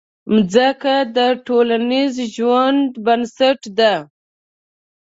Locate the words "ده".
3.77-3.93